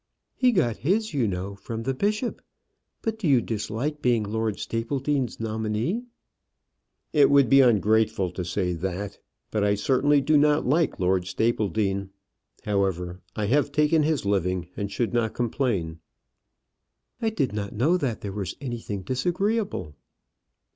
"He 0.33 0.51
got 0.51 0.77
his, 0.77 1.13
you 1.13 1.27
know, 1.27 1.53
from 1.53 1.83
the 1.83 1.93
bishop. 1.93 2.41
But 3.03 3.19
do 3.19 3.27
you 3.27 3.39
dislike 3.39 4.01
being 4.01 4.23
Lord 4.23 4.57
Stapledean's 4.57 5.39
nominee?" 5.39 6.01
"It 7.13 7.29
would 7.29 7.49
be 7.49 7.61
ungrateful 7.61 8.31
to 8.31 8.43
say 8.43 8.73
that; 8.73 9.19
but 9.51 9.63
I 9.63 9.75
certainly 9.75 10.19
do 10.19 10.37
not 10.39 10.65
like 10.65 10.99
Lord 10.99 11.27
Stapledean. 11.27 12.09
However, 12.63 13.21
I 13.35 13.45
have 13.45 13.71
taken 13.71 14.01
his 14.01 14.25
living, 14.25 14.69
and 14.75 14.91
should 14.91 15.13
not 15.13 15.35
complain." 15.35 15.99
"I 17.21 17.29
did 17.29 17.53
not 17.53 17.71
know 17.73 17.95
that 17.97 18.21
there 18.21 18.33
was 18.33 18.55
anything 18.59 19.03
disagreeable." 19.03 19.93